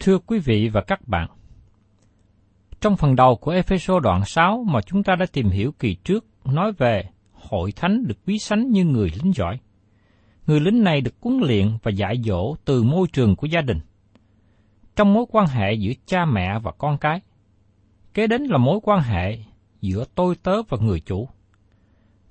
[0.00, 1.28] Thưa quý vị và các bạn,
[2.80, 6.26] trong phần đầu của Epheso đoạn 6 mà chúng ta đã tìm hiểu kỳ trước
[6.44, 9.58] nói về hội thánh được quý sánh như người lính giỏi.
[10.46, 13.78] Người lính này được huấn luyện và dạy dỗ từ môi trường của gia đình.
[14.96, 17.20] Trong mối quan hệ giữa cha mẹ và con cái,
[18.14, 19.38] kế đến là mối quan hệ
[19.80, 21.28] giữa tôi tớ và người chủ.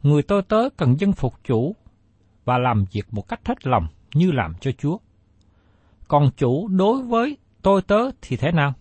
[0.03, 1.75] Người tôi tớ cần dân phục chủ
[2.45, 4.97] và làm việc một cách hết lòng như làm cho Chúa.
[6.07, 8.73] Còn chủ đối với tôi tớ thì thế nào?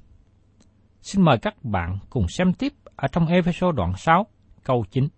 [1.02, 4.26] Xin mời các bạn cùng xem tiếp ở trong Ephesos đoạn 6,
[4.64, 5.08] câu 9.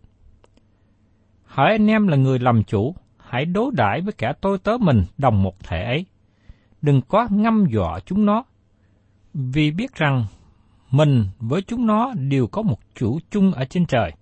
[1.45, 5.05] Hỡi anh em là người làm chủ, hãy đối đãi với kẻ tôi tớ mình
[5.19, 6.07] đồng một thể ấy.
[6.83, 8.45] Đừng có ngâm dọa chúng nó,
[9.35, 10.27] vì biết rằng
[10.91, 14.13] mình với chúng nó đều có một chủ chung ở trên trời,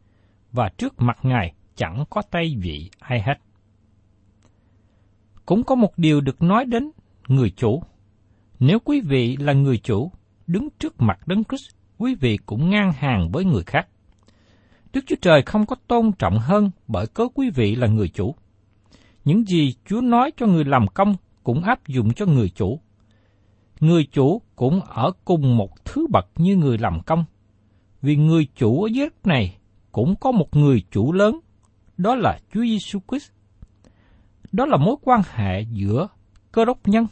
[0.52, 3.38] và trước mặt Ngài chẳng có tay vị ai hết.
[5.46, 6.90] Cũng có một điều được nói đến
[7.28, 7.82] người chủ.
[8.60, 10.10] Nếu quý vị là người chủ,
[10.46, 13.88] đứng trước mặt Đấng Christ, quý vị cũng ngang hàng với người khác.
[14.92, 18.34] Đức Chúa Trời không có tôn trọng hơn bởi cớ quý vị là người chủ.
[19.24, 22.80] Những gì Chúa nói cho người làm công cũng áp dụng cho người chủ.
[23.80, 27.24] Người chủ cũng ở cùng một thứ bậc như người làm công.
[28.02, 29.56] Vì người chủ ở dưới đất này
[29.92, 31.40] cũng có một người chủ lớn,
[31.96, 33.30] đó là Chúa Giêsu Christ.
[34.52, 36.08] Đó là mối quan hệ giữa
[36.52, 37.06] cơ đốc nhân,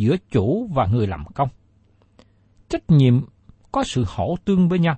[0.00, 1.48] giữa chủ và người làm công.
[2.68, 3.20] Trách nhiệm
[3.72, 4.96] có sự hỗ tương với nhau.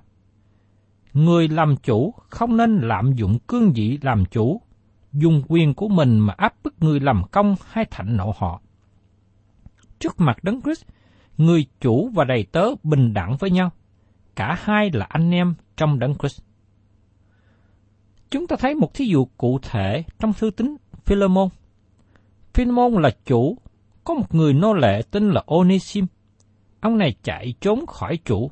[1.13, 4.61] Người làm chủ không nên lạm dụng cương vị làm chủ,
[5.13, 8.61] dùng quyền của mình mà áp bức người làm công hay thạnh nộ họ.
[9.99, 10.85] Trước mặt Đấng Christ,
[11.37, 13.71] người chủ và đầy tớ bình đẳng với nhau.
[14.35, 16.41] Cả hai là anh em trong Đấng Christ.
[18.29, 21.49] Chúng ta thấy một thí dụ cụ thể trong thư tín Philemon.
[22.53, 23.57] Philemon là chủ,
[24.03, 26.05] có một người nô lệ tên là Onesim.
[26.79, 28.51] Ông này chạy trốn khỏi chủ,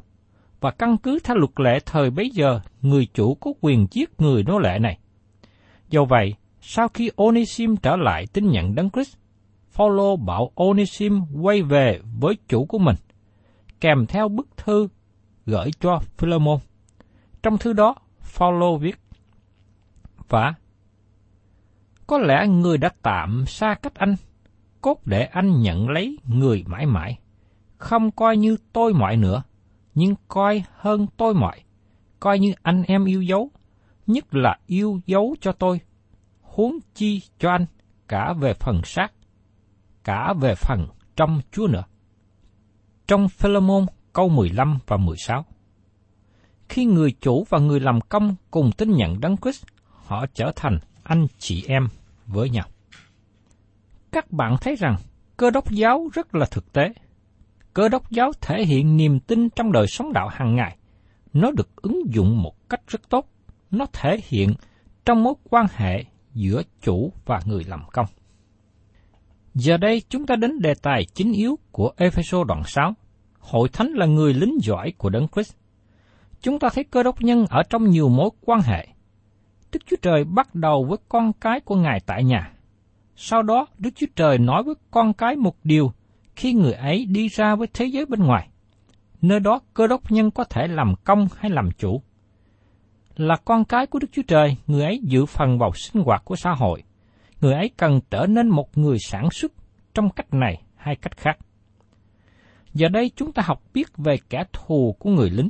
[0.60, 4.44] và căn cứ theo luật lệ thời bấy giờ, người chủ có quyền giết người
[4.44, 4.98] nô lệ này.
[5.90, 9.18] Do vậy, sau khi Onesim trở lại tin nhận Đấng Christ,
[9.70, 12.96] Phaolô bảo Onesim quay về với chủ của mình,
[13.80, 14.88] kèm theo bức thư
[15.46, 16.58] gửi cho Philemon.
[17.44, 19.00] Trong thư đó, Phaolô viết:
[20.30, 20.54] Và
[22.08, 24.16] có lẽ người đã tạm xa cách anh,
[24.82, 27.20] cốt để anh nhận lấy người mãi mãi,
[27.78, 29.44] không coi như tôi mọi nữa,
[29.96, 31.64] nhưng coi hơn tôi mọi,
[32.20, 33.50] coi như anh em yêu dấu,
[34.08, 35.80] nhất là yêu dấu cho tôi,
[36.42, 37.66] huống chi cho anh,
[38.08, 39.14] cả về phần xác,
[40.04, 41.84] cả về phần trong Chúa nữa.
[43.08, 45.46] Trong Philemon câu 15 và 16.
[46.70, 50.80] Khi người chủ và người làm công cùng tin nhận Đấng Christ, họ trở thành
[51.04, 51.88] anh chị em
[52.28, 52.68] với nhau.
[54.12, 54.96] Các bạn thấy rằng,
[55.38, 56.94] cơ đốc giáo rất là thực tế.
[57.74, 60.78] Cơ đốc giáo thể hiện niềm tin trong đời sống đạo hàng ngày.
[61.34, 63.26] Nó được ứng dụng một cách rất tốt.
[63.72, 64.54] Nó thể hiện
[65.06, 66.04] trong mối quan hệ
[66.34, 68.06] giữa chủ và người làm công.
[69.54, 72.94] Giờ đây chúng ta đến đề tài chính yếu của Epheso đoạn 6.
[73.40, 75.54] Hội thánh là người lính giỏi của Đấng Christ.
[76.42, 78.88] Chúng ta thấy cơ đốc nhân ở trong nhiều mối quan hệ.
[79.72, 82.52] Đức Chúa Trời bắt đầu với con cái của Ngài tại nhà.
[83.24, 85.92] Sau đó, Đức Chúa Trời nói với con cái một điều
[86.36, 88.50] khi người ấy đi ra với thế giới bên ngoài.
[89.22, 92.02] Nơi đó cơ đốc nhân có thể làm công hay làm chủ.
[93.16, 96.36] Là con cái của Đức Chúa Trời, người ấy dự phần vào sinh hoạt của
[96.36, 96.84] xã hội.
[97.42, 99.52] Người ấy cần trở nên một người sản xuất
[99.94, 101.38] trong cách này hay cách khác.
[102.74, 105.50] Giờ đây chúng ta học biết về kẻ thù của người lính.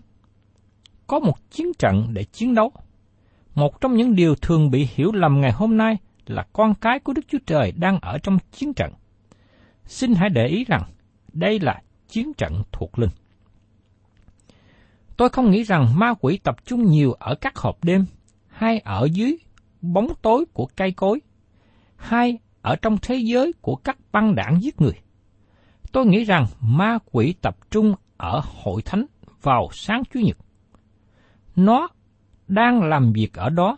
[1.07, 2.71] Có một chiến trận để chiến đấu.
[3.55, 7.13] Một trong những điều thường bị hiểu lầm ngày hôm nay là con cái của
[7.13, 8.93] Đức Chúa Trời đang ở trong chiến trận.
[9.85, 10.83] Xin hãy để ý rằng
[11.33, 13.09] đây là chiến trận thuộc linh.
[15.17, 18.05] Tôi không nghĩ rằng ma quỷ tập trung nhiều ở các hộp đêm,
[18.47, 19.37] hay ở dưới
[19.81, 21.21] bóng tối của cây cối,
[21.95, 24.99] hay ở trong thế giới của các băng đảng giết người.
[25.91, 29.05] Tôi nghĩ rằng ma quỷ tập trung ở hội thánh
[29.41, 30.37] vào sáng Chủ nhật.
[31.55, 31.87] Nó
[32.47, 33.77] đang làm việc ở đó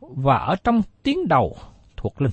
[0.00, 1.56] và ở trong tiếng đầu
[1.96, 2.32] thuộc linh.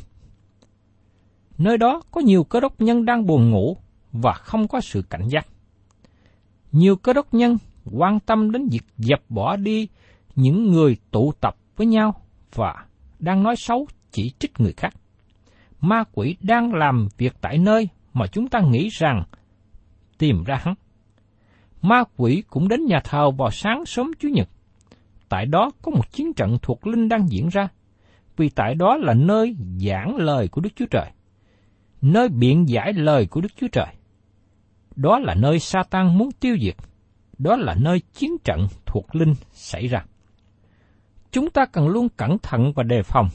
[1.57, 3.77] Nơi đó có nhiều cơ đốc nhân đang buồn ngủ
[4.11, 5.47] và không có sự cảnh giác.
[6.71, 7.57] Nhiều cơ đốc nhân
[7.91, 9.87] quan tâm đến việc dập bỏ đi
[10.35, 12.21] những người tụ tập với nhau
[12.55, 12.85] và
[13.19, 14.93] đang nói xấu chỉ trích người khác.
[15.81, 19.23] Ma quỷ đang làm việc tại nơi mà chúng ta nghĩ rằng
[20.17, 20.75] tìm ra hắn.
[21.81, 24.49] Ma quỷ cũng đến nhà thờ vào sáng sớm Chủ nhật.
[25.29, 27.67] Tại đó có một chiến trận thuộc linh đang diễn ra,
[28.37, 31.11] vì tại đó là nơi giảng lời của Đức Chúa Trời,
[32.01, 33.87] nơi biện giải lời của Đức Chúa Trời.
[34.95, 36.75] Đó là nơi Satan muốn tiêu diệt,
[37.37, 40.05] đó là nơi chiến trận thuộc linh xảy ra.
[41.31, 43.27] Chúng ta cần luôn cẩn thận và đề phòng,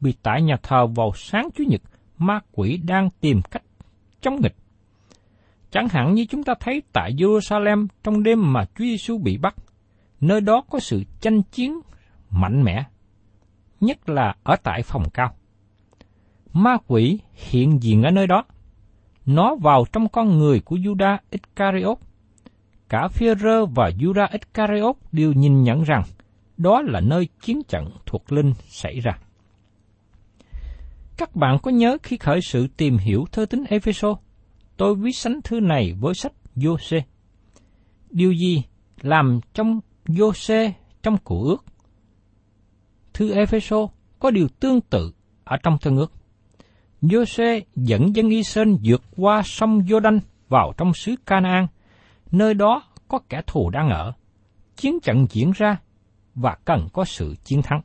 [0.00, 1.80] vì tại nhà thờ vào sáng Chủ nhật,
[2.18, 3.62] ma quỷ đang tìm cách
[4.20, 4.54] chống nghịch.
[5.70, 9.54] Chẳng hạn như chúng ta thấy tại Jerusalem trong đêm mà Chúa Giêsu bị bắt,
[10.20, 11.80] nơi đó có sự tranh chiến
[12.30, 12.84] mạnh mẽ,
[13.82, 15.34] nhất là ở tại phòng cao.
[16.52, 18.44] Ma quỷ hiện diện ở nơi đó.
[19.26, 21.98] Nó vào trong con người của Judas Iscariot.
[22.88, 26.02] Cả Phêrô và Judas Iscariot đều nhìn nhận rằng
[26.56, 29.18] đó là nơi chiến trận thuộc linh xảy ra.
[31.16, 34.14] Các bạn có nhớ khi khởi sự tìm hiểu thơ tính Epheso,
[34.76, 37.00] tôi viết sánh thư này với sách Giô-xê.
[38.10, 38.62] Điều gì
[39.02, 41.64] làm trong Giô-xê trong cụ ước?
[43.14, 43.76] Thư Epheso
[44.18, 45.12] có điều tương tự
[45.44, 46.12] ở trong thân ước.
[47.02, 51.66] Giô-xê dẫn dân Israel vượt qua sông Giô-đanh vào trong xứ Canaan,
[52.30, 54.12] nơi đó có kẻ thù đang ở.
[54.76, 55.76] Chiến trận diễn ra
[56.34, 57.80] và cần có sự chiến thắng.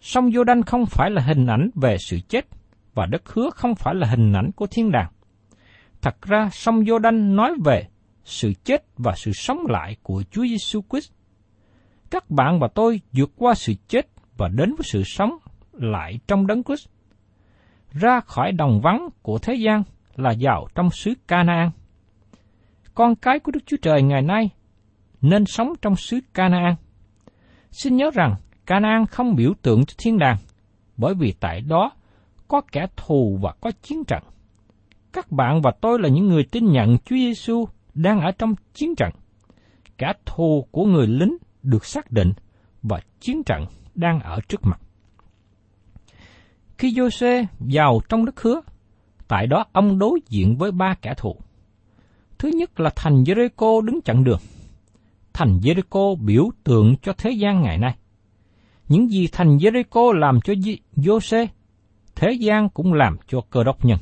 [0.00, 2.46] Sông Giô Đanh không phải là hình ảnh về sự chết,
[2.94, 5.12] và đất hứa không phải là hình ảnh của thiên đàng.
[6.00, 7.88] Thật ra, sông Giô Đanh nói về
[8.24, 11.12] sự chết và sự sống lại của Chúa Giêsu Christ.
[12.12, 15.36] Các bạn và tôi vượt qua sự chết và đến với sự sống
[15.72, 16.88] lại trong đấng Christ.
[17.92, 19.82] Ra khỏi đồng vắng của thế gian
[20.16, 21.70] là vào trong xứ Canaan.
[22.94, 24.50] Con cái của Đức Chúa Trời ngày nay
[25.20, 26.74] nên sống trong xứ Canaan.
[27.70, 28.34] Xin nhớ rằng
[28.66, 30.36] Canaan không biểu tượng cho thiên đàng,
[30.96, 31.90] bởi vì tại đó
[32.48, 34.22] có kẻ thù và có chiến trận.
[35.12, 37.64] Các bạn và tôi là những người tin nhận Chúa Giêsu
[37.94, 39.10] đang ở trong chiến trận.
[39.98, 42.32] Kẻ thù của người lính được xác định
[42.82, 44.80] và chiến trận đang ở trước mặt.
[46.78, 48.60] Khi Giô-xê vào trong đất hứa,
[49.28, 51.36] tại đó ông đối diện với ba kẻ thù.
[52.38, 54.40] Thứ nhất là thành Jericho đứng chặn đường.
[55.32, 57.96] Thành Jericho biểu tượng cho thế gian ngày nay.
[58.88, 60.54] Những gì thành Jericho làm cho
[60.96, 61.46] Giô-xê,
[62.14, 63.98] thế gian cũng làm cho cơ đốc nhân.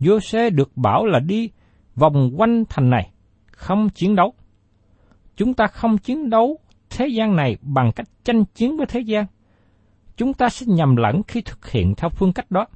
[0.00, 1.50] Giô-xê được bảo là đi
[1.94, 3.10] vòng quanh thành này,
[3.52, 4.34] không chiến đấu.
[5.36, 6.58] Chúng ta không chiến đấu
[6.90, 9.26] thế gian này bằng cách tranh chiến với thế gian.
[10.16, 12.66] Chúng ta sẽ nhầm lẫn khi thực hiện theo phương cách đó.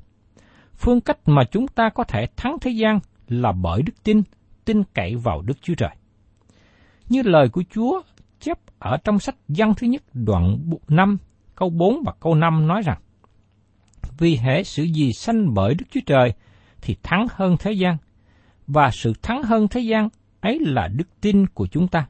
[0.74, 4.22] Phương cách mà chúng ta có thể thắng thế gian là bởi đức tin,
[4.64, 5.90] tin cậy vào Đức Chúa Trời.
[7.08, 8.02] Như lời của Chúa
[8.40, 10.58] chép ở trong sách văn thứ nhất đoạn
[10.88, 11.18] 5
[11.54, 12.98] câu 4 và câu 5 nói rằng
[14.18, 16.32] Vì hệ sự gì sanh bởi Đức Chúa Trời
[16.82, 17.96] thì thắng hơn thế gian,
[18.66, 20.08] và sự thắng hơn thế gian
[20.40, 22.06] ấy là đức tin của chúng ta.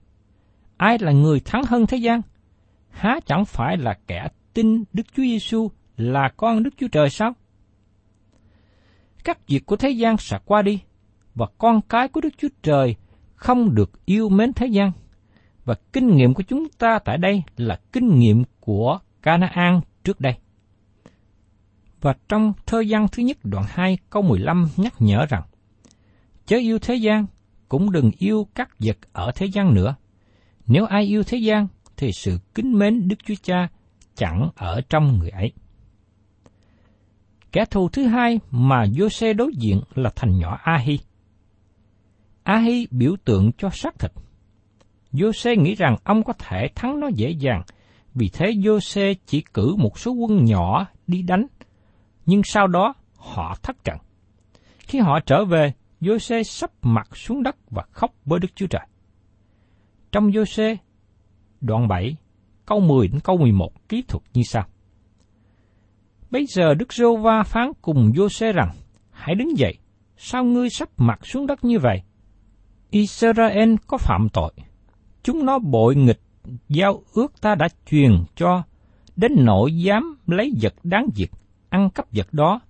[0.76, 2.20] Ai là người thắng hơn thế gian?
[2.90, 7.32] Há chẳng phải là kẻ tin Đức Chúa Giêsu là con Đức Chúa Trời sao?
[9.24, 10.80] Các việc của thế gian sẽ qua đi,
[11.34, 12.96] và con cái của Đức Chúa Trời
[13.34, 14.92] không được yêu mến thế gian.
[15.64, 20.34] Và kinh nghiệm của chúng ta tại đây là kinh nghiệm của Canaan trước đây.
[22.00, 25.42] Và trong thơ văn thứ nhất đoạn 2 câu 15 nhắc nhở rằng,
[26.46, 27.26] Chớ yêu thế gian,
[27.68, 29.94] cũng đừng yêu các vật ở thế gian nữa.
[30.66, 33.68] Nếu ai yêu thế gian, thì sự kính mến Đức Chúa Cha
[34.14, 35.52] chẳng ở trong người ấy.
[37.52, 40.98] Kẻ thù thứ hai mà Jose đối diện là thành nhỏ Ahi.
[42.42, 44.10] Ahi biểu tượng cho xác thịt.
[45.12, 47.62] Jose nghĩ rằng ông có thể thắng nó dễ dàng,
[48.14, 51.46] vì thế Jose chỉ cử một số quân nhỏ đi đánh,
[52.26, 53.96] nhưng sau đó họ thất trận.
[54.78, 58.86] Khi họ trở về, Jose sắp mặt xuống đất và khóc với Đức Chúa Trời.
[60.16, 60.76] Trong Giô-xê,
[61.60, 62.16] đoạn 7,
[62.66, 64.64] câu 10 đến câu 11 kỹ thuật như sau.
[66.30, 68.70] Bây giờ Đức Rô Va phán cùng Giô-xê rằng,
[69.10, 69.78] hãy đứng dậy,
[70.16, 72.02] sao ngươi sắp mặt xuống đất như vậy?
[72.90, 74.52] Israel có phạm tội,
[75.22, 76.20] chúng nó bội nghịch
[76.68, 78.62] giao ước ta đã truyền cho,
[79.16, 81.30] đến nỗi dám lấy vật đáng diệt,
[81.68, 82.60] ăn cắp vật đó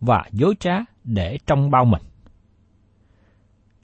[0.00, 2.02] và dối trá để trong bao mình.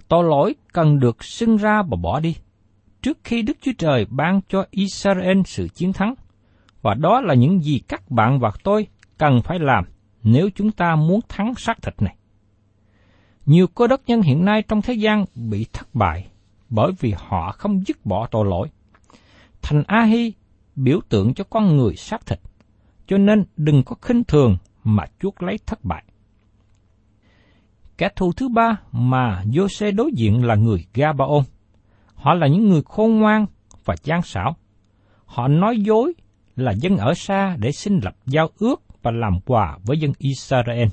[0.09, 2.37] Tội lỗi cần được xưng ra và bỏ đi,
[3.09, 6.15] trước khi Đức Chúa Trời ban cho Israel sự chiến thắng,
[6.83, 8.87] và đó là những gì các bạn và tôi
[9.19, 9.85] cần phải làm
[10.23, 12.17] nếu chúng ta muốn thắng xác thịt này.
[13.47, 16.27] Nhiều cơ đốc nhân hiện nay trong thế gian bị thất bại
[16.69, 18.69] bởi vì họ không dứt bỏ tội lỗi.
[19.63, 20.33] Thành A-hi
[20.77, 22.39] biểu tượng cho con người xác thịt,
[23.07, 26.05] cho nên đừng có khinh thường mà chuốc lấy thất bại.
[27.99, 31.45] Kẻ thù thứ ba mà Jose đối diện là người Gabaon.
[32.19, 33.47] Họ là những người khôn ngoan
[33.85, 34.57] và gian xảo.
[35.25, 36.13] Họ nói dối
[36.57, 40.89] là dân ở xa để xin lập giao ước và làm quà với dân Israel.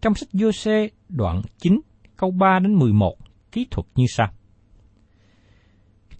[0.00, 1.80] Trong sách Giô-xê đoạn 9
[2.16, 3.14] câu 3 đến 11
[3.52, 4.28] kỹ thuật như sau.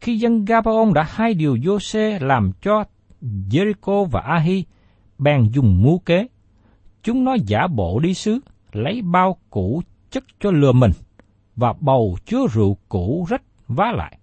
[0.00, 2.84] Khi dân Gabaon đã hai điều Giô-xê làm cho
[3.22, 4.64] Jericho và Ahi
[5.18, 6.26] bèn dùng mưu kế.
[7.02, 8.38] Chúng nó giả bộ đi sứ
[8.72, 10.92] lấy bao cũ chất cho lừa mình,
[11.56, 14.18] và bầu chứa rượu cũ rách vá lại.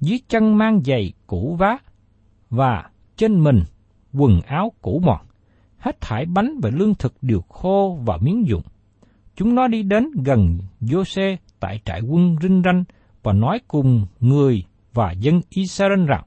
[0.00, 1.78] Dưới chân mang giày cũ vá,
[2.50, 3.62] và trên mình
[4.12, 5.26] quần áo cũ mòn.
[5.78, 8.62] Hết thải bánh và lương thực đều khô và miếng dụng.
[9.36, 12.84] Chúng nó đi đến gần Giô-xê tại trại quân Rinh Ranh
[13.22, 16.24] và nói cùng người và dân Israel rằng,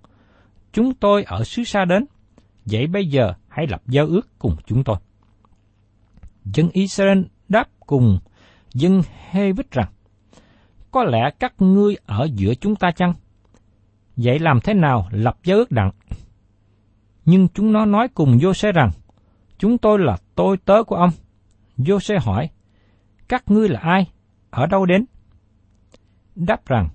[0.74, 2.06] chúng tôi ở xứ xa đến,
[2.66, 4.98] vậy bây giờ hãy lập giao ước cùng chúng tôi.
[6.46, 8.20] Dân Israel đáp cùng
[8.74, 9.92] dân hê vích rằng,
[10.92, 13.14] có lẽ các ngươi ở giữa chúng ta chăng?
[14.16, 15.92] Vậy làm thế nào lập giao ước đặng?
[17.26, 18.90] Nhưng chúng nó nói cùng Giô-xê rằng,
[19.58, 21.10] chúng tôi là tôi tớ của ông.
[21.78, 22.50] Giô-xê hỏi,
[23.28, 24.08] các ngươi là ai?
[24.50, 25.06] Ở đâu đến?
[26.36, 26.90] Đáp rằng,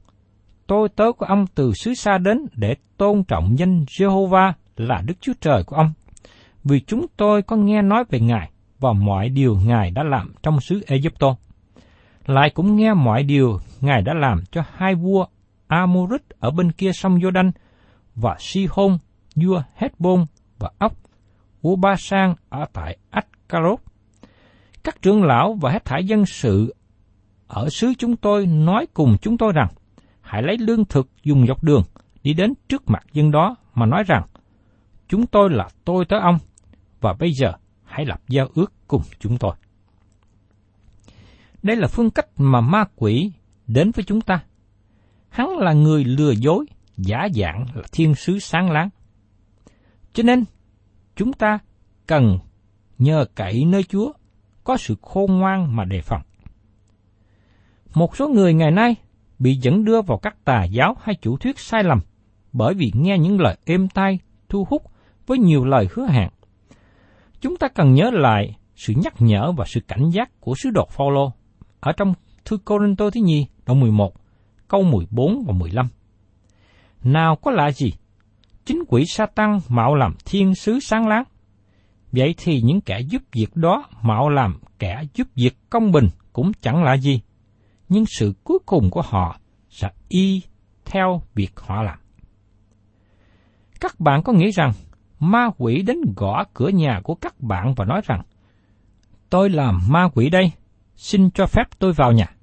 [0.66, 5.14] tôi tớ của ông từ xứ xa đến để tôn trọng danh Jehovah là Đức
[5.20, 5.92] Chúa Trời của ông.
[6.64, 10.60] Vì chúng tôi có nghe nói về Ngài và mọi điều Ngài đã làm trong
[10.60, 11.36] xứ Egypto.
[12.26, 15.26] Lại cũng nghe mọi điều Ngài đã làm cho hai vua
[15.66, 17.50] Amorit ở bên kia sông Jordan
[18.14, 18.98] và Sihon,
[19.36, 20.24] vua Hezbon
[20.58, 20.92] và Ốc,
[21.62, 23.80] vua Ba Sang ở tại Ascarot.
[24.84, 26.74] Các trưởng lão và hết thảy dân sự
[27.46, 29.68] ở xứ chúng tôi nói cùng chúng tôi rằng,
[30.20, 31.82] hãy lấy lương thực dùng dọc đường,
[32.22, 34.22] đi đến trước mặt dân đó mà nói rằng,
[35.08, 36.38] chúng tôi là tôi tới ông,
[37.00, 37.52] và bây giờ
[37.84, 39.54] hãy lập giao ước cùng chúng tôi.
[41.62, 43.32] Đây là phương cách mà ma quỷ
[43.66, 44.44] đến với chúng ta.
[45.28, 46.66] Hắn là người lừa dối,
[46.96, 48.88] giả dạng là thiên sứ sáng láng.
[50.12, 50.44] Cho nên,
[51.16, 51.58] chúng ta
[52.06, 52.38] cần
[52.98, 54.12] nhờ cậy nơi Chúa,
[54.64, 56.22] có sự khôn ngoan mà đề phòng.
[57.94, 58.94] Một số người ngày nay
[59.38, 62.00] bị dẫn đưa vào các tà giáo hay chủ thuyết sai lầm
[62.52, 64.18] bởi vì nghe những lời êm tai,
[64.48, 64.82] thu hút
[65.26, 66.28] với nhiều lời hứa hẹn.
[67.40, 70.88] Chúng ta cần nhớ lại sự nhắc nhở và sự cảnh giác của sứ đồ
[70.90, 71.32] Phaolô
[71.80, 72.14] ở trong
[72.44, 74.12] thư Corinto thứ nhì đoạn 11,
[74.68, 75.88] câu 14 và 15.
[77.04, 77.92] Nào có lạ gì?
[78.64, 81.24] Chính quỷ Satan mạo làm thiên sứ sáng láng.
[82.12, 86.52] Vậy thì những kẻ giúp việc đó mạo làm kẻ giúp việc công bình cũng
[86.60, 87.20] chẳng lạ gì
[87.88, 89.38] nhưng sự cuối cùng của họ
[89.70, 90.42] sẽ y
[90.84, 91.98] theo việc họ làm.
[93.80, 94.72] Các bạn có nghĩ rằng
[95.20, 98.22] ma quỷ đến gõ cửa nhà của các bạn và nói rằng
[99.30, 100.52] Tôi là ma quỷ đây,
[100.96, 102.33] xin cho phép tôi vào nhà.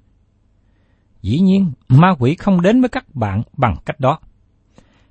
[1.22, 4.18] Dĩ nhiên, ma quỷ không đến với các bạn bằng cách đó.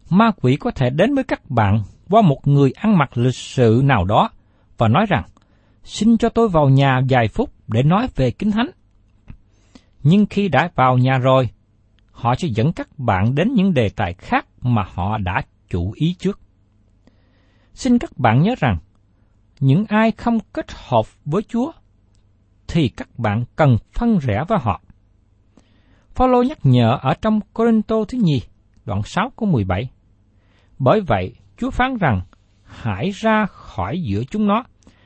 [0.10, 3.82] Ma quỷ có thể đến với các bạn qua một người ăn mặc lịch sự
[3.84, 4.30] nào đó
[4.78, 5.24] và nói rằng,
[5.84, 8.70] xin cho tôi vào nhà vài phút để nói về Kinh Thánh.
[10.04, 11.50] Nhưng khi đã vào nhà rồi,
[12.12, 16.16] họ sẽ dẫn các bạn đến những đề tài khác mà họ đã chủ ý
[16.20, 16.40] trước.
[17.74, 18.78] Xin các bạn nhớ rằng,
[19.60, 21.72] những ai không kết hợp với Chúa,
[22.68, 24.82] thì các bạn cần phân rẽ với họ.
[26.16, 28.42] Phaolô nhắc nhở ở trong Corinto thứ nhì,
[28.86, 29.90] đoạn 6 câu 17.
[30.80, 32.22] Bởi vậy, Chúa phán rằng,
[32.64, 34.64] hãy ra khỏi giữa chúng nó,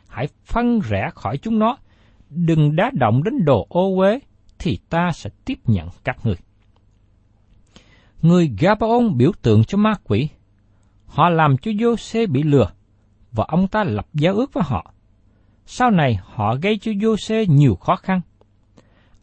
[0.07, 1.77] hãy phân rẽ khỏi chúng nó,
[2.29, 4.19] đừng đá động đến đồ ô uế,
[4.59, 6.35] thì ta sẽ tiếp nhận các người.
[8.21, 10.29] Người Gabaon biểu tượng cho ma quỷ.
[11.05, 12.71] Họ làm cho Jose bị lừa,
[13.31, 14.93] và ông ta lập giao ước với họ.
[15.65, 18.21] Sau này họ gây cho Jose nhiều khó khăn.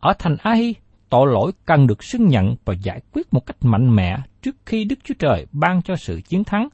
[0.01, 0.75] Ở thành Ahi,
[1.13, 4.85] tội lỗi cần được xưng nhận và giải quyết một cách mạnh mẽ trước khi
[4.85, 6.69] Đức Chúa Trời ban cho sự chiến thắng,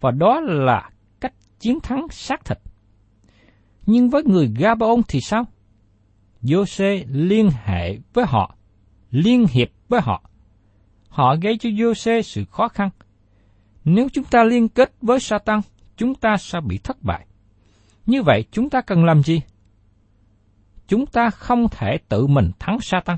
[0.00, 2.58] và đó là cách chiến thắng xác thịt.
[3.86, 5.44] Nhưng với người Gabaon thì sao?
[6.42, 8.54] Giô-xê liên hệ với họ,
[9.10, 10.30] liên hiệp với họ.
[11.08, 12.90] Họ gây cho Giô-xê sự khó khăn.
[13.84, 15.60] Nếu chúng ta liên kết với Satan,
[15.96, 17.26] chúng ta sẽ bị thất bại.
[18.06, 19.40] Như vậy chúng ta cần làm gì?
[20.88, 23.16] Chúng ta không thể tự mình thắng Satan.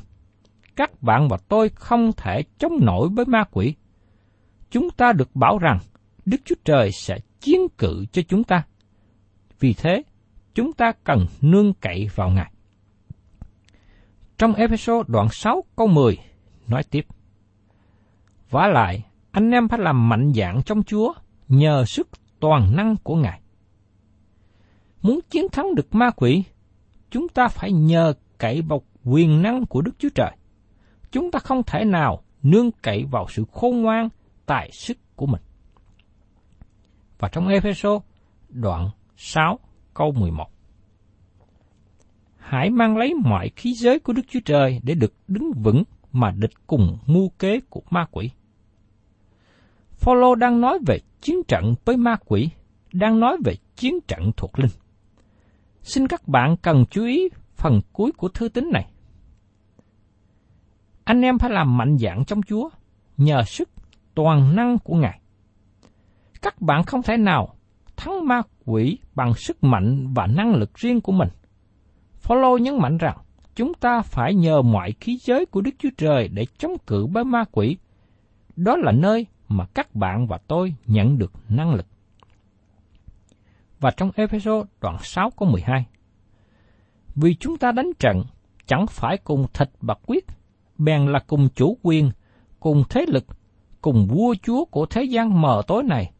[0.76, 3.74] Các bạn và tôi không thể chống nổi với ma quỷ.
[4.70, 5.78] Chúng ta được bảo rằng
[6.24, 8.64] Đức Chúa Trời sẽ chiến cự cho chúng ta.
[9.60, 10.02] Vì thế,
[10.54, 12.52] chúng ta cần nương cậy vào Ngài.
[14.38, 16.18] Trong episode đoạn 6 câu 10
[16.68, 17.06] nói tiếp.
[18.50, 21.12] Vả lại, anh em phải làm mạnh dạng trong Chúa
[21.48, 22.08] nhờ sức
[22.40, 23.40] toàn năng của Ngài.
[25.02, 26.44] Muốn chiến thắng được ma quỷ,
[27.10, 30.36] chúng ta phải nhờ cậy vào quyền năng của Đức Chúa Trời.
[31.12, 34.08] Chúng ta không thể nào nương cậy vào sự khôn ngoan,
[34.46, 35.42] tài sức của mình.
[37.18, 38.00] Và trong Epheso
[38.48, 39.58] đoạn 6
[39.94, 40.46] câu 11
[42.36, 46.30] Hãy mang lấy mọi khí giới của Đức Chúa Trời để được đứng vững mà
[46.30, 48.30] địch cùng mưu kế của ma quỷ.
[49.92, 52.50] Phaolô đang nói về chiến trận với ma quỷ,
[52.92, 54.70] đang nói về chiến trận thuộc linh.
[55.82, 58.91] Xin các bạn cần chú ý phần cuối của thư tín này.
[61.04, 62.68] Anh em phải làm mạnh dạn trong Chúa,
[63.16, 63.68] nhờ sức
[64.14, 65.20] toàn năng của Ngài.
[66.42, 67.54] Các bạn không thể nào
[67.96, 71.28] thắng ma quỷ bằng sức mạnh và năng lực riêng của mình.
[72.14, 73.16] Phaolô nhấn mạnh rằng
[73.54, 77.24] chúng ta phải nhờ mọi khí giới của Đức Chúa Trời để chống cự với
[77.24, 77.76] ma quỷ.
[78.56, 81.86] Đó là nơi mà các bạn và tôi nhận được năng lực.
[83.80, 85.86] Và trong Ephesos đoạn 6 có 12.
[87.14, 88.24] Vì chúng ta đánh trận
[88.66, 90.26] chẳng phải cùng thịt bạc quyết,
[90.78, 92.10] bèn là cùng chủ quyền,
[92.60, 93.24] cùng thế lực,
[93.80, 96.12] cùng vua chúa của thế gian mờ tối này,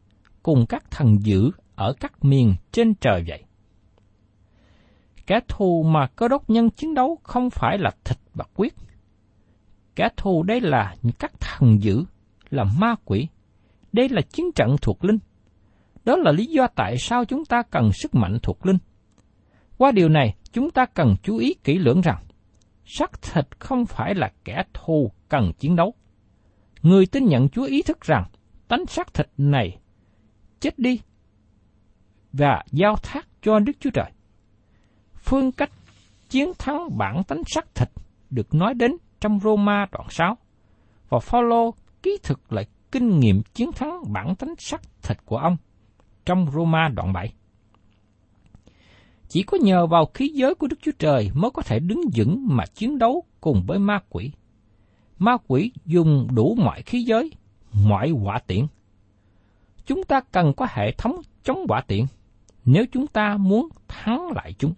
[0.43, 3.43] cùng các thần dữ ở các miền trên trời vậy.
[5.27, 8.73] Kẻ thù mà cơ đốc nhân chiến đấu không phải là thịt và quyết.
[9.95, 12.03] Kẻ thù đây là những các thần dữ,
[12.49, 13.27] là ma quỷ.
[13.93, 15.17] Đây là chiến trận thuộc linh.
[16.05, 18.77] Đó là lý do tại sao chúng ta cần sức mạnh thuộc linh.
[19.77, 22.23] Qua điều này, chúng ta cần chú ý kỹ lưỡng rằng,
[22.85, 25.93] xác thịt không phải là kẻ thù cần chiến đấu.
[26.81, 28.23] Người tin nhận Chúa ý thức rằng,
[28.67, 29.79] tánh xác thịt này
[30.59, 30.99] chết đi
[32.33, 34.11] và giao thác cho Đức Chúa Trời.
[35.13, 35.71] Phương cách
[36.29, 37.89] chiến thắng bản tánh xác thịt
[38.29, 40.37] được nói đến trong Roma đoạn 6
[41.09, 45.57] và Phaolô ký thực lại kinh nghiệm chiến thắng bản tánh sắc thịt của ông
[46.25, 47.33] trong Roma đoạn 7.
[49.33, 52.47] Chỉ có nhờ vào khí giới của Đức Chúa Trời mới có thể đứng vững
[52.49, 54.31] mà chiến đấu cùng với ma quỷ.
[55.17, 57.31] Ma quỷ dùng đủ mọi khí giới,
[57.85, 58.67] mọi quả tiện.
[59.85, 62.07] Chúng ta cần có hệ thống chống quả tiện,
[62.65, 64.73] nếu chúng ta muốn thắng lại chúng.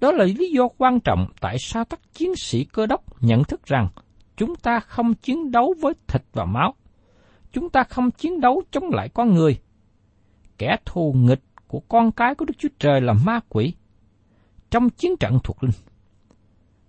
[0.00, 3.66] Đó là lý do quan trọng tại sao các chiến sĩ cơ đốc nhận thức
[3.66, 3.88] rằng
[4.36, 6.74] chúng ta không chiến đấu với thịt và máu.
[7.52, 9.58] Chúng ta không chiến đấu chống lại con người.
[10.58, 13.74] Kẻ thù nghịch của con cái của Đức Chúa Trời là ma quỷ.
[14.70, 15.72] Trong chiến trận thuộc linh,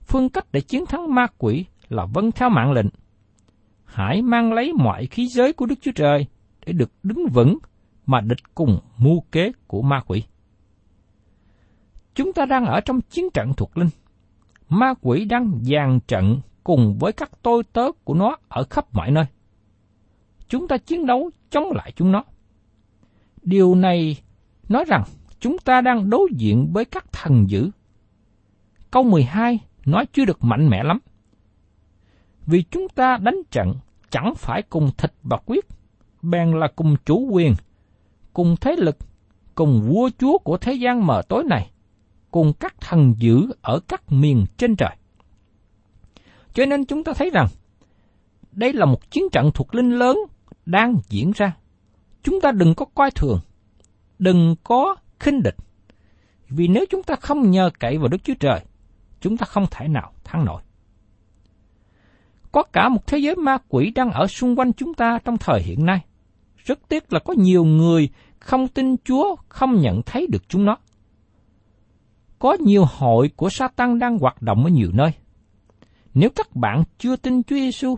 [0.02, 2.88] phương cách để chiến thắng ma quỷ là vâng theo mạng lệnh.
[3.86, 6.26] Hãy mang lấy mọi khí giới của Đức Chúa Trời
[6.66, 7.58] để được đứng vững
[8.06, 10.24] mà địch cùng mưu kế của ma quỷ.
[12.16, 13.90] Chúng ta đang ở trong chiến trận thuộc linh.
[14.70, 19.12] Ma quỷ đang dàn trận cùng với các tôi tớ của nó ở khắp mọi
[19.12, 19.26] nơi.
[20.48, 22.24] Chúng ta chiến đấu chống lại chúng nó.
[23.42, 24.18] Điều này
[24.70, 25.04] nói rằng
[25.40, 27.70] chúng ta đang đối diện với các thần dữ.
[28.92, 31.00] Câu 12 nói chưa được mạnh mẽ lắm.
[32.46, 33.74] Vì chúng ta đánh trận
[34.10, 35.66] chẳng phải cùng thịt và quyết,
[36.22, 37.54] bèn là cùng chủ quyền,
[38.34, 38.98] cùng thế lực,
[39.56, 41.72] cùng vua chúa của thế gian mờ tối này,
[42.32, 44.96] cùng các thần dữ ở các miền trên trời.
[46.54, 47.48] Cho nên chúng ta thấy rằng,
[48.52, 50.18] đây là một chiến trận thuộc linh lớn
[50.66, 51.56] đang diễn ra.
[52.24, 53.40] Chúng ta đừng có coi thường,
[54.20, 55.56] đừng có khinh địch.
[56.50, 58.60] Vì nếu chúng ta không nhờ cậy vào Đức Chúa Trời,
[59.22, 60.62] chúng ta không thể nào thắng nổi.
[62.52, 65.62] Có cả một thế giới ma quỷ đang ở xung quanh chúng ta trong thời
[65.62, 66.06] hiện nay.
[66.66, 70.78] Rất tiếc là có nhiều người không tin Chúa không nhận thấy được chúng nó.
[72.40, 75.12] Có nhiều hội của Satan đang hoạt động ở nhiều nơi.
[76.14, 77.96] Nếu các bạn chưa tin Chúa Giêsu,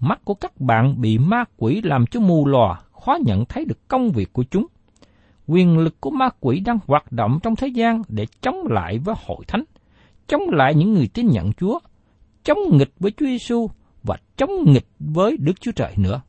[0.00, 3.88] mắt của các bạn bị ma quỷ làm cho mù lòa, khó nhận thấy được
[3.88, 4.66] công việc của chúng.
[5.50, 9.14] Quyền lực của ma quỷ đang hoạt động trong thế gian để chống lại với
[9.26, 9.64] hội thánh,
[10.26, 11.78] chống lại những người tin nhận Chúa,
[12.44, 13.70] chống nghịch với Chúa Giêsu
[14.02, 16.20] và chống nghịch với Đức Chúa Trời nữa.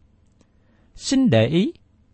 [0.95, 1.71] Xin để ý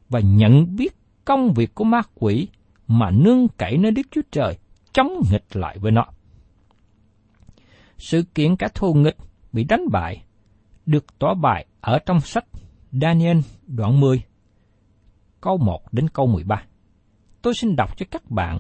[0.10, 2.48] và nhận biết công việc của ma quỷ
[2.88, 4.58] mà nương cậy nơi Đức Chúa Trời
[4.94, 6.06] chống nghịch lại với nó.
[7.98, 9.18] Sự kiện cả thù nghịch
[9.54, 10.24] bị đánh bại
[10.86, 12.46] được tỏ bài ở trong sách
[12.92, 13.38] Daniel
[13.68, 14.22] đoạn 10,
[15.42, 16.64] câu 1 đến câu 13.
[17.46, 18.58] Tôi xin đọc cho các bạn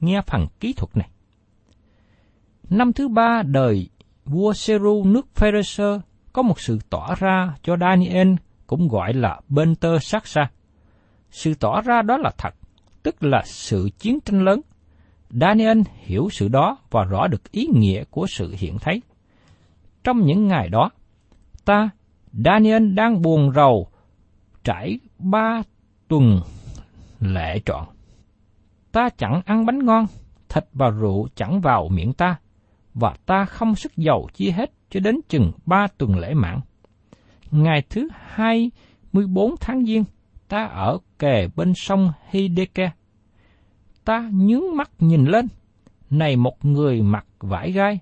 [0.00, 1.08] nghe phần kỹ thuật này.
[2.70, 3.88] Năm thứ ba đời
[4.24, 5.98] vua Seru nước Pharisee
[6.32, 8.34] có một sự tỏ ra cho Daniel
[8.66, 10.50] cũng gọi là bên tơ sát xa.
[11.30, 12.54] Sự tỏ ra đó là thật,
[13.02, 14.60] tức là sự chiến tranh lớn.
[15.30, 19.02] Daniel hiểu sự đó và rõ được ý nghĩa của sự hiện thấy.
[20.04, 20.90] Trong những ngày đó,
[21.64, 21.90] ta,
[22.32, 23.88] Daniel đang buồn rầu,
[24.64, 25.62] trải ba
[26.08, 26.40] tuần
[27.20, 27.95] lễ trọn.
[28.96, 30.06] Ta chẳng ăn bánh ngon,
[30.48, 32.36] thịt và rượu chẳng vào miệng ta,
[32.94, 36.60] và ta không sức dầu chi hết cho đến chừng ba tuần lễ mãn.
[37.50, 38.70] Ngày thứ hai
[39.12, 40.04] mươi bốn tháng Giêng,
[40.48, 42.90] ta ở kề bên sông Hideke.
[44.04, 45.46] Ta nhướng mắt nhìn lên,
[46.10, 47.98] này một người mặc vải gai,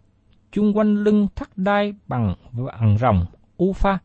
[0.52, 3.26] chung quanh lưng thắt đai bằng bằng rồng
[3.56, 3.98] u pha,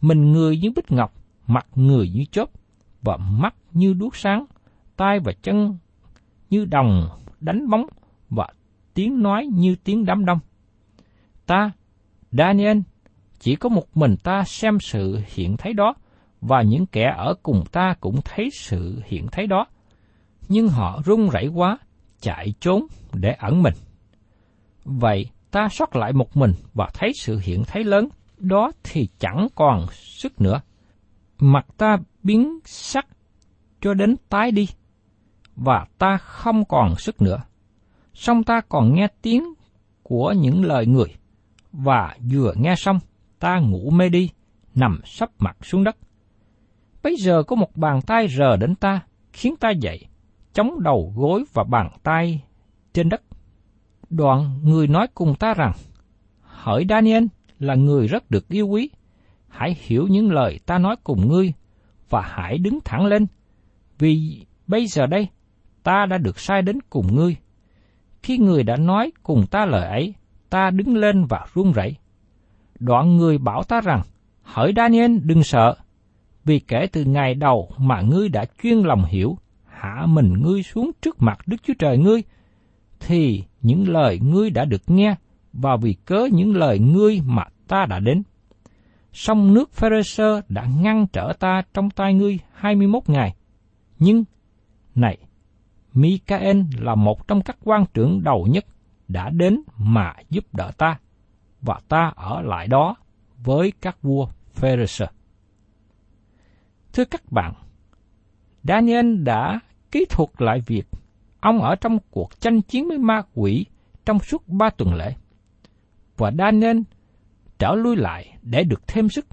[0.00, 1.14] mình người như bích ngọc,
[1.46, 2.48] mặt người như chớp,
[3.02, 4.44] và mắt như đuốc sáng,
[4.96, 5.78] tay và chân
[6.54, 7.08] như đồng
[7.40, 7.86] đánh bóng,
[8.30, 8.48] và
[8.94, 10.38] tiếng nói như tiếng đám đông.
[11.46, 11.70] Ta
[12.32, 12.78] Daniel,
[13.38, 15.94] chỉ có một mình ta xem sự hiện thấy đó,
[16.40, 19.66] và những kẻ ở cùng ta cũng thấy sự hiện thấy đó.
[20.48, 21.78] Nhưng họ run rẩy quá,
[22.20, 23.74] chạy trốn để ẩn mình.
[24.84, 29.48] Vậy ta sót lại một mình và thấy sự hiện thấy lớn, đó thì chẳng
[29.54, 30.60] còn sức nữa.
[31.38, 33.06] Mặt ta biến sắc
[33.80, 34.68] cho đến tái đi,
[35.56, 37.42] và ta không còn sức nữa.
[38.14, 39.44] Song ta còn nghe tiếng
[40.02, 41.14] của những lời người
[41.72, 42.98] và vừa nghe xong,
[43.38, 44.30] ta ngủ mê đi,
[44.74, 45.96] nằm sắp mặt xuống đất.
[47.02, 49.00] Bây giờ có một bàn tay rờ đến ta,
[49.32, 50.06] khiến ta dậy,
[50.52, 52.42] chống đầu gối và bàn tay
[52.92, 53.22] trên đất.
[54.10, 55.72] Đoạn người nói cùng ta rằng,
[56.40, 57.24] Hỡi Daniel
[57.58, 58.90] là người rất được yêu quý,
[59.48, 61.52] hãy hiểu những lời ta nói cùng ngươi,
[62.10, 63.26] và hãy đứng thẳng lên,
[63.98, 65.28] vì bây giờ đây
[65.84, 67.36] ta đã được sai đến cùng ngươi.
[68.22, 70.14] Khi người đã nói cùng ta lời ấy,
[70.50, 71.96] ta đứng lên và run rẩy.
[72.80, 74.02] Đoạn người bảo ta rằng,
[74.42, 75.74] hỡi Daniel đừng sợ,
[76.44, 80.90] vì kể từ ngày đầu mà ngươi đã chuyên lòng hiểu, hạ mình ngươi xuống
[81.02, 82.22] trước mặt Đức Chúa Trời ngươi,
[83.00, 85.14] thì những lời ngươi đã được nghe,
[85.52, 88.22] và vì cớ những lời ngươi mà ta đã đến.
[89.12, 93.34] Song nước Pharisee đã ngăn trở ta trong tay ngươi 21 ngày.
[93.98, 94.24] Nhưng,
[94.94, 95.18] này,
[95.94, 98.64] Mikael là một trong các quan trưởng đầu nhất
[99.08, 100.98] đã đến mà giúp đỡ ta,
[101.62, 102.96] và ta ở lại đó
[103.44, 105.08] với các vua Pharisee.
[106.92, 107.54] Thưa các bạn,
[108.62, 110.86] Daniel đã ký thuật lại việc
[111.40, 113.66] ông ở trong cuộc tranh chiến với ma quỷ
[114.06, 115.14] trong suốt ba tuần lễ.
[116.16, 116.78] Và Daniel
[117.58, 119.26] trở lui lại để được thêm sức.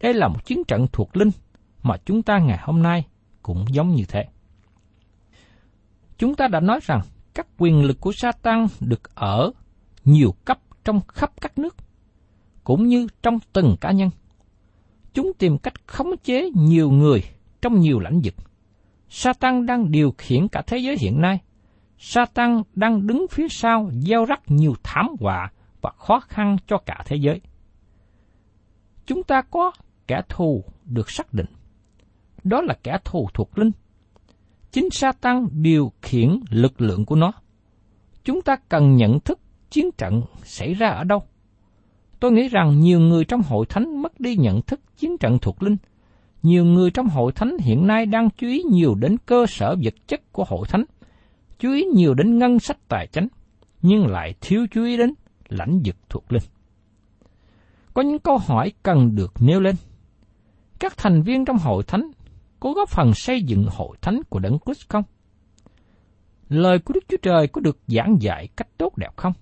[0.00, 1.30] Đây là một chiến trận thuộc linh
[1.82, 3.06] mà chúng ta ngày hôm nay
[3.42, 4.26] cũng giống như thế.
[6.18, 7.00] Chúng ta đã nói rằng
[7.34, 9.52] các quyền lực của Satan được ở
[10.04, 11.76] nhiều cấp trong khắp các nước,
[12.64, 14.10] cũng như trong từng cá nhân.
[15.14, 17.22] Chúng tìm cách khống chế nhiều người
[17.62, 18.34] trong nhiều lãnh vực.
[19.08, 21.38] Satan đang điều khiển cả thế giới hiện nay.
[21.98, 27.02] Satan đang đứng phía sau gieo rắc nhiều thảm họa và khó khăn cho cả
[27.06, 27.40] thế giới.
[29.06, 29.72] Chúng ta có
[30.06, 31.46] kẻ thù được xác định.
[32.44, 33.70] Đó là kẻ thù thuộc linh.
[34.74, 37.32] Chính Satan điều khiển lực lượng của nó.
[38.24, 39.38] Chúng ta cần nhận thức
[39.70, 41.22] chiến trận xảy ra ở đâu.
[42.20, 45.62] Tôi nghĩ rằng nhiều người trong hội thánh mất đi nhận thức chiến trận thuộc
[45.62, 45.76] linh.
[46.42, 49.94] Nhiều người trong hội thánh hiện nay đang chú ý nhiều đến cơ sở vật
[50.06, 50.84] chất của hội thánh,
[51.58, 53.28] chú ý nhiều đến ngân sách tài chính,
[53.82, 55.14] nhưng lại thiếu chú ý đến
[55.48, 56.42] lãnh vực thuộc linh.
[57.94, 59.74] Có những câu hỏi cần được nêu lên.
[60.78, 62.10] Các thành viên trong hội thánh
[62.64, 65.04] có góp phần xây dựng hội thánh của Đấng Christ không?
[66.48, 69.32] Lời của Đức Chúa Trời có được giảng dạy cách tốt đẹp không?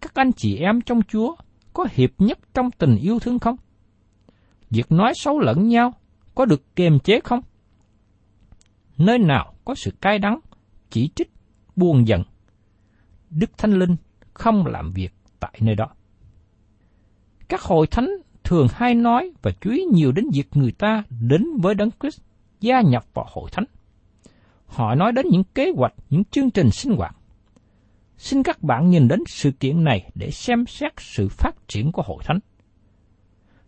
[0.00, 1.34] Các anh chị em trong Chúa
[1.72, 3.56] có hiệp nhất trong tình yêu thương không?
[4.70, 5.92] Việc nói xấu lẫn nhau
[6.34, 7.40] có được kiềm chế không?
[8.98, 10.38] Nơi nào có sự cay đắng,
[10.90, 11.30] chỉ trích,
[11.76, 12.22] buồn giận,
[13.30, 13.96] Đức Thánh Linh
[14.34, 15.88] không làm việc tại nơi đó.
[17.48, 18.08] Các hội thánh
[18.52, 22.20] thường hay nói và chú ý nhiều đến việc người ta đến với Đấng Christ
[22.60, 23.64] gia nhập vào hội thánh.
[24.66, 27.16] Họ nói đến những kế hoạch, những chương trình sinh hoạt.
[28.16, 32.02] Xin các bạn nhìn đến sự kiện này để xem xét sự phát triển của
[32.02, 32.38] hội thánh.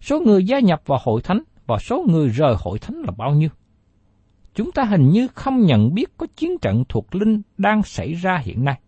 [0.00, 3.34] Số người gia nhập vào hội thánh và số người rời hội thánh là bao
[3.34, 3.50] nhiêu?
[4.54, 8.38] Chúng ta hình như không nhận biết có chiến trận thuộc linh đang xảy ra
[8.44, 8.80] hiện nay.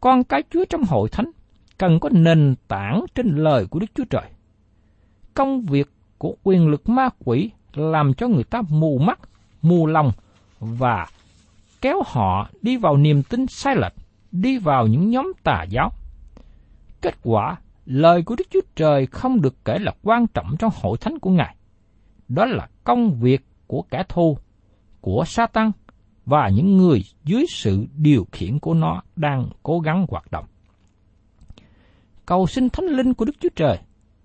[0.00, 1.30] Con cái Chúa trong hội thánh
[1.78, 4.30] cần có nền tảng trên lời của Đức Chúa Trời.
[5.34, 9.20] Công việc của quyền lực ma quỷ làm cho người ta mù mắt,
[9.62, 10.12] mù lòng
[10.60, 11.06] và
[11.80, 13.94] kéo họ đi vào niềm tin sai lệch,
[14.32, 15.92] đi vào những nhóm tà giáo.
[17.00, 20.98] Kết quả, lời của Đức Chúa Trời không được kể là quan trọng trong hội
[20.98, 21.56] thánh của Ngài.
[22.28, 24.38] Đó là công việc của kẻ thù,
[25.00, 25.72] của Satan
[26.26, 30.44] và những người dưới sự điều khiển của nó đang cố gắng hoạt động.
[32.26, 33.78] Cầu xin Thánh Linh của Đức Chúa Trời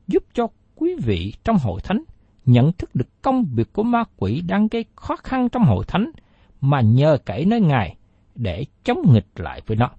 [0.07, 0.47] giúp cho
[0.79, 2.03] quý vị trong hội thánh
[2.45, 6.11] nhận thức được công việc của ma quỷ đang gây khó khăn trong hội thánh
[6.61, 7.97] mà nhờ cậy nơi Ngài
[8.35, 9.89] để chống nghịch lại với nó.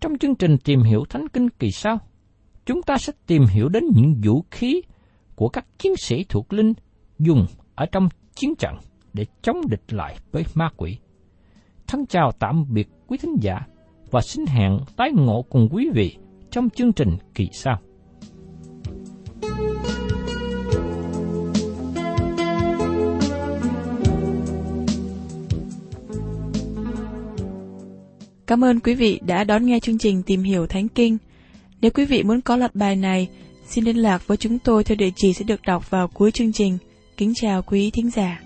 [0.00, 1.98] Trong chương trình tìm hiểu Thánh Kinh kỳ sau,
[2.66, 4.82] chúng ta sẽ tìm hiểu đến những vũ khí
[5.34, 6.72] của các chiến sĩ thuộc linh
[7.18, 8.74] dùng ở trong chiến trận
[9.12, 10.98] để chống địch lại với ma quỷ.
[11.86, 13.60] Thân chào tạm biệt quý thính giả
[14.10, 16.16] và xin hẹn tái ngộ cùng quý vị
[16.50, 17.78] trong chương trình kỳ sau.
[28.46, 31.18] Cảm ơn quý vị đã đón nghe chương trình Tìm hiểu Thánh Kinh.
[31.80, 33.28] Nếu quý vị muốn có loạt bài này,
[33.68, 36.52] xin liên lạc với chúng tôi theo địa chỉ sẽ được đọc vào cuối chương
[36.52, 36.78] trình.
[37.16, 38.40] Kính chào quý thính giả.